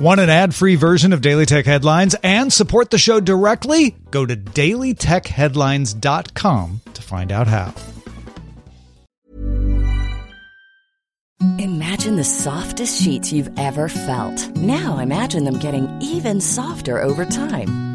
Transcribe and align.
Want 0.00 0.18
an 0.18 0.30
ad 0.30 0.54
free 0.54 0.76
version 0.76 1.12
of 1.12 1.20
Daily 1.20 1.44
Tech 1.44 1.66
Headlines 1.66 2.16
and 2.22 2.50
support 2.50 2.90
the 2.90 2.96
show 2.96 3.20
directly? 3.20 3.96
Go 4.10 4.24
to 4.24 4.34
dailytechheadlines.com 4.34 6.80
to 6.94 7.02
find 7.02 7.30
out 7.30 7.46
how. 7.46 7.74
Imagine 11.58 12.16
the 12.16 12.24
softest 12.24 13.02
sheets 13.02 13.30
you've 13.30 13.50
ever 13.58 13.90
felt. 13.90 14.56
Now 14.56 15.00
imagine 15.00 15.44
them 15.44 15.58
getting 15.58 15.86
even 16.00 16.40
softer 16.40 17.02
over 17.02 17.26
time. 17.26 17.89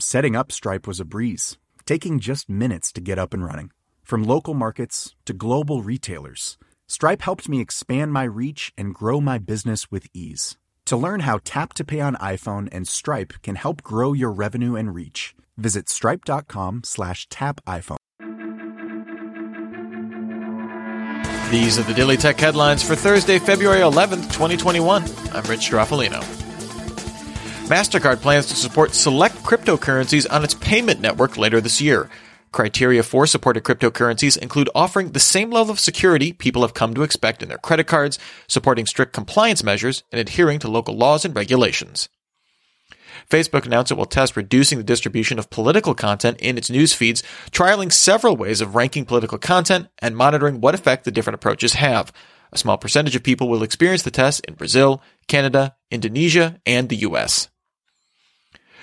Setting 0.00 0.34
up 0.34 0.50
Stripe 0.50 0.86
was 0.86 0.98
a 0.98 1.04
breeze, 1.04 1.58
taking 1.84 2.20
just 2.20 2.48
minutes 2.48 2.90
to 2.92 3.02
get 3.02 3.18
up 3.18 3.34
and 3.34 3.44
running. 3.44 3.70
From 4.02 4.22
local 4.22 4.54
markets 4.54 5.14
to 5.26 5.34
global 5.34 5.82
retailers, 5.82 6.56
Stripe 6.88 7.20
helped 7.20 7.50
me 7.50 7.60
expand 7.60 8.10
my 8.10 8.22
reach 8.22 8.72
and 8.78 8.94
grow 8.94 9.20
my 9.20 9.36
business 9.36 9.90
with 9.90 10.06
ease. 10.14 10.56
To 10.86 10.96
learn 10.96 11.20
how 11.20 11.40
Tap 11.44 11.74
to 11.74 11.84
Pay 11.84 12.00
on 12.00 12.16
iPhone 12.16 12.66
and 12.72 12.88
Stripe 12.88 13.34
can 13.42 13.56
help 13.56 13.82
grow 13.82 14.14
your 14.14 14.30
revenue 14.30 14.74
and 14.74 14.94
reach, 14.94 15.34
visit 15.58 15.90
stripe.com 15.90 16.80
slash 16.82 17.28
tap 17.28 17.60
iPhone. 17.66 17.98
These 21.50 21.78
are 21.78 21.82
the 21.82 21.92
Daily 21.94 22.16
Tech 22.16 22.40
headlines 22.40 22.82
for 22.82 22.94
Thursday, 22.94 23.38
February 23.38 23.80
11th, 23.80 24.32
2021. 24.32 25.02
I'm 25.34 25.44
Rich 25.44 25.68
Stroffolino. 25.68 26.49
MasterCard 27.70 28.20
plans 28.20 28.46
to 28.46 28.56
support 28.56 28.94
select 28.94 29.36
cryptocurrencies 29.44 30.26
on 30.28 30.42
its 30.42 30.54
payment 30.54 31.00
network 31.00 31.36
later 31.36 31.60
this 31.60 31.80
year. 31.80 32.10
Criteria 32.50 33.04
for 33.04 33.28
supported 33.28 33.62
cryptocurrencies 33.62 34.36
include 34.36 34.68
offering 34.74 35.12
the 35.12 35.20
same 35.20 35.52
level 35.52 35.70
of 35.70 35.78
security 35.78 36.32
people 36.32 36.62
have 36.62 36.74
come 36.74 36.94
to 36.94 37.04
expect 37.04 37.44
in 37.44 37.48
their 37.48 37.58
credit 37.58 37.86
cards, 37.86 38.18
supporting 38.48 38.86
strict 38.86 39.12
compliance 39.12 39.62
measures, 39.62 40.02
and 40.10 40.20
adhering 40.20 40.58
to 40.58 40.66
local 40.66 40.96
laws 40.96 41.24
and 41.24 41.36
regulations. 41.36 42.08
Facebook 43.30 43.66
announced 43.66 43.92
it 43.92 43.96
will 43.96 44.04
test 44.04 44.36
reducing 44.36 44.78
the 44.78 44.82
distribution 44.82 45.38
of 45.38 45.48
political 45.48 45.94
content 45.94 46.38
in 46.40 46.58
its 46.58 46.70
news 46.70 46.92
feeds, 46.92 47.22
trialing 47.52 47.92
several 47.92 48.36
ways 48.36 48.60
of 48.60 48.74
ranking 48.74 49.04
political 49.04 49.38
content 49.38 49.86
and 50.00 50.16
monitoring 50.16 50.60
what 50.60 50.74
effect 50.74 51.04
the 51.04 51.12
different 51.12 51.36
approaches 51.36 51.74
have. 51.74 52.12
A 52.50 52.58
small 52.58 52.78
percentage 52.78 53.14
of 53.14 53.22
people 53.22 53.48
will 53.48 53.62
experience 53.62 54.02
the 54.02 54.10
test 54.10 54.44
in 54.46 54.54
Brazil, 54.54 55.00
Canada, 55.28 55.76
Indonesia, 55.92 56.60
and 56.66 56.88
the 56.88 56.96
US. 56.96 57.48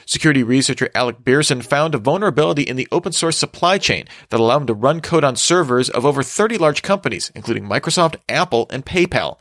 Security 0.07 0.41
researcher 0.41 0.90
Alec 0.95 1.18
Birsan 1.19 1.62
found 1.62 1.94
a 1.94 1.97
vulnerability 1.97 2.63
in 2.63 2.78
the 2.78 2.88
open 2.94 3.12
source 3.12 3.35
supply 3.35 3.78
chain 3.78 4.06
that 4.29 4.40
allowed 4.40 4.62
him 4.62 4.68
to 4.68 4.73
run 4.73 5.01
code 5.01 5.25
on 5.25 5.35
servers 5.35 5.90
of 5.90 6.06
over 6.06 6.23
30 6.23 6.57
large 6.57 6.81
companies, 6.81 7.29
including 7.35 7.66
Microsoft, 7.66 8.16
Apple, 8.29 8.67
and 8.69 8.85
PayPal. 8.85 9.38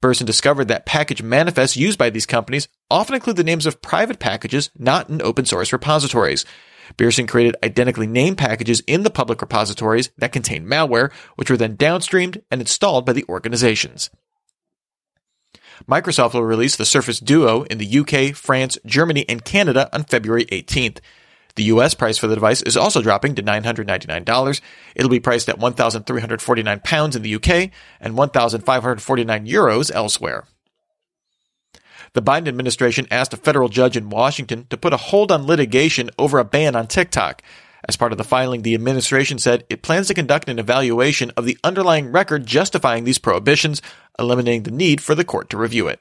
Birsan 0.00 0.24
discovered 0.24 0.68
that 0.68 0.86
package 0.86 1.22
manifests 1.22 1.76
used 1.76 1.98
by 1.98 2.08
these 2.08 2.24
companies 2.24 2.66
often 2.90 3.14
include 3.14 3.36
the 3.36 3.44
names 3.44 3.66
of 3.66 3.82
private 3.82 4.18
packages 4.18 4.70
not 4.78 5.10
in 5.10 5.20
open 5.20 5.44
source 5.44 5.70
repositories. 5.70 6.46
Birsan 6.96 7.28
created 7.28 7.56
identically 7.62 8.06
named 8.06 8.38
packages 8.38 8.80
in 8.86 9.02
the 9.02 9.10
public 9.10 9.42
repositories 9.42 10.08
that 10.16 10.32
contained 10.32 10.66
malware, 10.66 11.12
which 11.34 11.50
were 11.50 11.58
then 11.58 11.76
downstreamed 11.76 12.40
and 12.50 12.62
installed 12.62 13.04
by 13.04 13.12
the 13.12 13.26
organizations. 13.28 14.08
Microsoft 15.88 16.34
will 16.34 16.44
release 16.44 16.76
the 16.76 16.86
Surface 16.86 17.20
Duo 17.20 17.62
in 17.64 17.78
the 17.78 17.98
UK, 17.98 18.34
France, 18.34 18.78
Germany, 18.86 19.24
and 19.28 19.44
Canada 19.44 19.88
on 19.92 20.04
February 20.04 20.46
18th. 20.46 20.98
The 21.56 21.64
US 21.64 21.94
price 21.94 22.18
for 22.18 22.26
the 22.26 22.34
device 22.34 22.62
is 22.62 22.76
also 22.76 23.02
dropping 23.02 23.34
to 23.34 23.42
$999. 23.42 24.60
It'll 24.94 25.10
be 25.10 25.20
priced 25.20 25.48
at 25.48 25.58
1,349 25.58 26.80
pounds 26.80 27.16
in 27.16 27.22
the 27.22 27.34
UK 27.34 27.70
and 28.00 28.16
1,549 28.16 29.46
euros 29.46 29.90
elsewhere. 29.94 30.44
The 32.12 32.22
Biden 32.22 32.48
administration 32.48 33.06
asked 33.10 33.34
a 33.34 33.38
federal 33.38 33.68
judge 33.68 33.96
in 33.96 34.10
Washington 34.10 34.66
to 34.70 34.76
put 34.76 34.92
a 34.92 34.98
hold 34.98 35.32
on 35.32 35.46
litigation 35.46 36.10
over 36.18 36.38
a 36.38 36.44
ban 36.44 36.76
on 36.76 36.86
TikTok. 36.86 37.42
As 37.88 37.96
part 37.96 38.12
of 38.12 38.18
the 38.18 38.24
filing, 38.24 38.62
the 38.62 38.74
administration 38.74 39.38
said 39.38 39.64
it 39.70 39.82
plans 39.82 40.08
to 40.08 40.14
conduct 40.14 40.48
an 40.48 40.58
evaluation 40.58 41.30
of 41.36 41.44
the 41.44 41.58
underlying 41.62 42.10
record 42.10 42.46
justifying 42.46 43.04
these 43.04 43.18
prohibitions, 43.18 43.80
eliminating 44.18 44.62
the 44.62 44.70
need 44.70 45.00
for 45.00 45.14
the 45.14 45.24
court 45.24 45.50
to 45.50 45.56
review 45.56 45.88
it. 45.88 46.00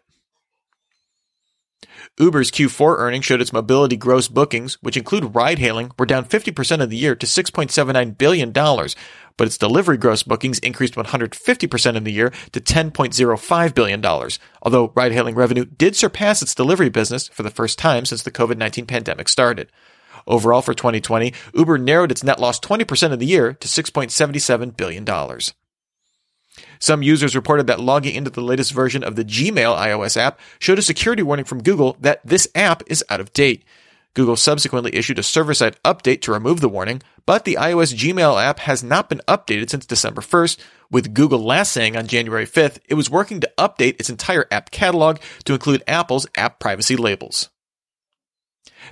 Uber's 2.17 2.49
Q4 2.49 2.97
earnings 2.97 3.25
showed 3.25 3.41
its 3.41 3.51
mobility 3.51 3.97
gross 3.97 4.27
bookings, 4.27 4.75
which 4.81 4.95
include 4.95 5.35
ride 5.35 5.59
hailing, 5.59 5.91
were 5.99 6.05
down 6.05 6.23
50% 6.23 6.81
of 6.81 6.89
the 6.89 6.97
year 6.97 7.15
to 7.15 7.25
$6.79 7.25 8.17
billion, 8.17 8.51
but 8.51 9.47
its 9.47 9.57
delivery 9.57 9.97
gross 9.97 10.23
bookings 10.23 10.59
increased 10.59 10.95
150% 10.95 11.95
in 11.95 12.03
the 12.03 12.13
year 12.13 12.29
to 12.53 12.61
$10.05 12.61 13.73
billion, 13.75 14.05
although 14.61 14.93
ride 14.95 15.11
hailing 15.11 15.35
revenue 15.35 15.65
did 15.65 15.95
surpass 15.95 16.41
its 16.41 16.55
delivery 16.55 16.89
business 16.89 17.27
for 17.27 17.43
the 17.43 17.49
first 17.49 17.77
time 17.77 18.05
since 18.05 18.23
the 18.23 18.31
COVID 18.31 18.57
19 18.57 18.85
pandemic 18.85 19.27
started. 19.27 19.69
Overall, 20.27 20.61
for 20.61 20.73
2020, 20.73 21.33
Uber 21.53 21.77
narrowed 21.77 22.11
its 22.11 22.23
net 22.23 22.39
loss 22.39 22.59
20% 22.59 23.11
of 23.11 23.19
the 23.19 23.25
year 23.25 23.53
to 23.53 23.67
$6.77 23.67 24.75
billion. 24.77 25.05
Some 26.79 27.03
users 27.03 27.35
reported 27.35 27.67
that 27.67 27.79
logging 27.79 28.15
into 28.15 28.29
the 28.29 28.41
latest 28.41 28.71
version 28.71 29.03
of 29.03 29.15
the 29.15 29.25
Gmail 29.25 29.77
iOS 29.77 30.17
app 30.17 30.39
showed 30.59 30.79
a 30.79 30.83
security 30.83 31.23
warning 31.23 31.45
from 31.45 31.63
Google 31.63 31.97
that 31.99 32.21
this 32.25 32.47
app 32.55 32.83
is 32.87 33.03
out 33.09 33.19
of 33.19 33.33
date. 33.33 33.63
Google 34.15 34.37
subsequently 34.37 34.95
issued 34.95 35.19
a 35.19 35.23
server 35.23 35.53
side 35.53 35.77
update 35.83 36.21
to 36.21 36.31
remove 36.31 36.61
the 36.61 36.69
warning, 36.69 37.01
but 37.25 37.43
the 37.43 37.57
iOS 37.59 37.93
Gmail 37.93 38.41
app 38.41 38.59
has 38.59 38.81
not 38.81 39.09
been 39.09 39.21
updated 39.27 39.69
since 39.69 39.85
December 39.85 40.21
1st, 40.21 40.57
with 40.89 41.13
Google 41.13 41.39
last 41.39 41.73
saying 41.73 41.97
on 41.97 42.07
January 42.07 42.45
5th 42.45 42.79
it 42.87 42.93
was 42.93 43.09
working 43.09 43.41
to 43.41 43.51
update 43.57 43.99
its 43.99 44.09
entire 44.09 44.47
app 44.51 44.71
catalog 44.71 45.17
to 45.43 45.53
include 45.53 45.83
Apple's 45.85 46.27
app 46.37 46.59
privacy 46.59 46.95
labels. 46.95 47.49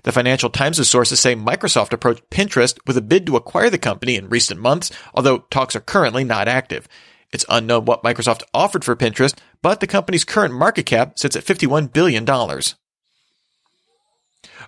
The 0.01 0.11
Financial 0.11 0.50
Times' 0.50 0.88
sources 0.89 1.19
say 1.19 1.35
Microsoft 1.35 1.94
approached 1.94 2.29
Pinterest 2.29 2.77
with 2.85 2.97
a 2.97 3.01
bid 3.01 3.25
to 3.27 3.38
acquire 3.38 3.69
the 3.69 3.77
company 3.77 4.15
in 4.15 4.27
recent 4.27 4.59
months, 4.59 4.91
although 5.13 5.39
talks 5.51 5.75
are 5.75 5.81
currently 5.81 6.23
not 6.23 6.47
active. 6.47 6.88
It's 7.33 7.45
unknown 7.49 7.85
what 7.85 8.03
Microsoft 8.03 8.44
offered 8.53 8.85
for 8.85 8.95
Pinterest, 8.95 9.38
but 9.61 9.79
the 9.79 9.88
company's 9.88 10.23
current 10.23 10.53
market 10.53 10.85
cap 10.85 11.17
sits 11.17 11.35
at 11.35 11.44
$51 11.44 11.91
billion. 11.91 12.25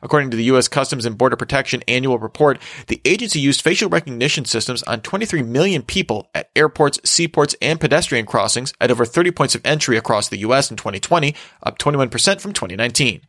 According 0.01 0.31
to 0.31 0.37
the 0.37 0.43
U.S. 0.45 0.67
Customs 0.67 1.05
and 1.05 1.17
Border 1.17 1.35
Protection 1.35 1.83
annual 1.87 2.19
report, 2.19 2.59
the 2.87 3.01
agency 3.05 3.39
used 3.39 3.61
facial 3.61 3.89
recognition 3.89 4.45
systems 4.45 4.83
on 4.83 5.01
23 5.01 5.43
million 5.43 5.83
people 5.83 6.29
at 6.33 6.49
airports, 6.55 6.99
seaports, 7.09 7.55
and 7.61 7.79
pedestrian 7.79 8.25
crossings 8.25 8.73
at 8.81 8.91
over 8.91 9.05
30 9.05 9.31
points 9.31 9.55
of 9.55 9.61
entry 9.65 9.97
across 9.97 10.27
the 10.27 10.39
U.S. 10.39 10.69
in 10.69 10.77
2020, 10.77 11.35
up 11.63 11.77
21% 11.77 12.41
from 12.41 12.53
2019. 12.53 13.21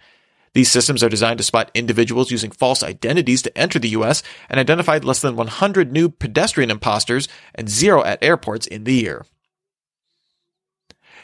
These 0.56 0.70
systems 0.70 1.02
are 1.02 1.10
designed 1.10 1.36
to 1.36 1.44
spot 1.44 1.70
individuals 1.74 2.30
using 2.30 2.50
false 2.50 2.82
identities 2.82 3.42
to 3.42 3.58
enter 3.58 3.78
the 3.78 3.90
U.S. 3.90 4.22
and 4.48 4.58
identified 4.58 5.04
less 5.04 5.20
than 5.20 5.36
100 5.36 5.92
new 5.92 6.08
pedestrian 6.08 6.70
imposters 6.70 7.28
and 7.54 7.68
zero 7.68 8.02
at 8.02 8.24
airports 8.24 8.66
in 8.66 8.84
the 8.84 8.94
year. 8.94 9.26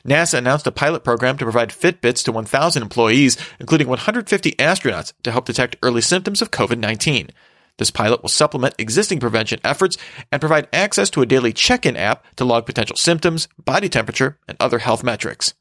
NASA 0.06 0.34
announced 0.34 0.66
a 0.66 0.70
pilot 0.70 1.02
program 1.02 1.38
to 1.38 1.46
provide 1.46 1.70
Fitbits 1.70 2.22
to 2.24 2.32
1,000 2.32 2.82
employees, 2.82 3.38
including 3.58 3.88
150 3.88 4.52
astronauts, 4.56 5.14
to 5.22 5.32
help 5.32 5.46
detect 5.46 5.76
early 5.82 6.02
symptoms 6.02 6.42
of 6.42 6.50
COVID 6.50 6.76
19. 6.76 7.30
This 7.78 7.90
pilot 7.90 8.20
will 8.20 8.28
supplement 8.28 8.74
existing 8.76 9.18
prevention 9.18 9.60
efforts 9.64 9.96
and 10.30 10.42
provide 10.42 10.68
access 10.74 11.08
to 11.08 11.22
a 11.22 11.26
daily 11.26 11.54
check 11.54 11.86
in 11.86 11.96
app 11.96 12.22
to 12.36 12.44
log 12.44 12.66
potential 12.66 12.96
symptoms, 12.96 13.48
body 13.56 13.88
temperature, 13.88 14.38
and 14.46 14.58
other 14.60 14.80
health 14.80 15.02
metrics. 15.02 15.54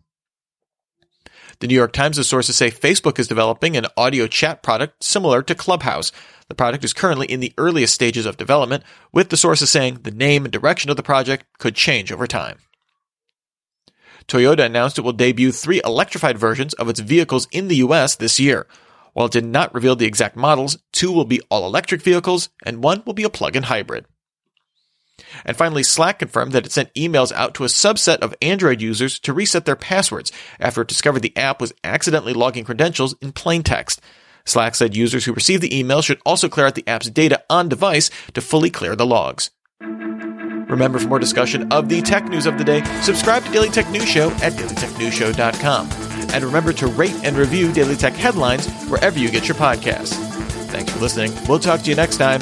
The 1.61 1.67
New 1.67 1.75
York 1.75 1.93
Times' 1.93 2.27
sources 2.27 2.55
say 2.55 2.71
Facebook 2.71 3.19
is 3.19 3.27
developing 3.27 3.77
an 3.77 3.85
audio 3.95 4.25
chat 4.25 4.63
product 4.63 5.03
similar 5.03 5.43
to 5.43 5.53
Clubhouse. 5.53 6.11
The 6.47 6.55
product 6.55 6.83
is 6.83 6.91
currently 6.91 7.27
in 7.27 7.39
the 7.39 7.53
earliest 7.55 7.93
stages 7.93 8.25
of 8.25 8.35
development, 8.35 8.83
with 9.11 9.29
the 9.29 9.37
sources 9.37 9.69
saying 9.69 9.99
the 10.01 10.09
name 10.09 10.43
and 10.43 10.51
direction 10.51 10.89
of 10.89 10.97
the 10.97 11.03
project 11.03 11.45
could 11.59 11.75
change 11.75 12.11
over 12.11 12.25
time. 12.25 12.57
Toyota 14.27 14.65
announced 14.65 14.97
it 14.97 15.01
will 15.01 15.13
debut 15.13 15.51
three 15.51 15.79
electrified 15.85 16.39
versions 16.39 16.73
of 16.73 16.89
its 16.89 16.99
vehicles 16.99 17.47
in 17.51 17.67
the 17.67 17.75
US 17.75 18.15
this 18.15 18.39
year. 18.39 18.65
While 19.13 19.27
it 19.27 19.31
did 19.31 19.45
not 19.45 19.71
reveal 19.71 19.95
the 19.95 20.07
exact 20.07 20.35
models, 20.35 20.79
two 20.91 21.11
will 21.11 21.25
be 21.25 21.41
all 21.51 21.67
electric 21.67 22.01
vehicles 22.01 22.49
and 22.65 22.83
one 22.83 23.03
will 23.05 23.13
be 23.13 23.23
a 23.23 23.29
plug 23.29 23.55
in 23.55 23.63
hybrid. 23.63 24.07
And 25.45 25.57
finally, 25.57 25.83
Slack 25.83 26.19
confirmed 26.19 26.51
that 26.53 26.65
it 26.65 26.71
sent 26.71 26.93
emails 26.93 27.31
out 27.31 27.53
to 27.55 27.63
a 27.63 27.67
subset 27.67 28.17
of 28.19 28.35
Android 28.41 28.81
users 28.81 29.19
to 29.19 29.33
reset 29.33 29.65
their 29.65 29.75
passwords 29.75 30.31
after 30.59 30.81
it 30.81 30.87
discovered 30.87 31.21
the 31.21 31.35
app 31.37 31.61
was 31.61 31.73
accidentally 31.83 32.33
logging 32.33 32.63
credentials 32.63 33.15
in 33.21 33.31
plain 33.31 33.63
text. 33.63 34.01
Slack 34.45 34.75
said 34.75 34.95
users 34.95 35.25
who 35.25 35.33
received 35.33 35.61
the 35.61 35.77
email 35.77 36.01
should 36.01 36.19
also 36.25 36.49
clear 36.49 36.65
out 36.65 36.75
the 36.75 36.87
app's 36.87 37.09
data 37.09 37.43
on 37.49 37.69
device 37.69 38.09
to 38.33 38.41
fully 38.41 38.69
clear 38.69 38.95
the 38.95 39.05
logs. 39.05 39.51
Remember, 40.71 40.99
for 40.99 41.09
more 41.09 41.19
discussion 41.19 41.71
of 41.73 41.89
the 41.89 42.01
tech 42.01 42.29
news 42.29 42.45
of 42.45 42.57
the 42.57 42.63
day, 42.63 42.81
subscribe 43.01 43.43
to 43.43 43.51
Daily 43.51 43.67
Tech 43.67 43.89
News 43.89 44.07
Show 44.07 44.31
at 44.41 44.53
dailytechnewsshow.com. 44.53 45.89
And 46.33 46.43
remember 46.45 46.71
to 46.73 46.87
rate 46.87 47.15
and 47.23 47.35
review 47.35 47.73
Daily 47.73 47.95
Tech 47.95 48.13
headlines 48.13 48.71
wherever 48.83 49.19
you 49.19 49.29
get 49.29 49.49
your 49.49 49.57
podcasts. 49.57 50.13
Thanks 50.69 50.93
for 50.93 50.99
listening. 50.99 51.33
We'll 51.49 51.59
talk 51.59 51.81
to 51.81 51.89
you 51.89 51.95
next 51.95 52.17
time. 52.17 52.41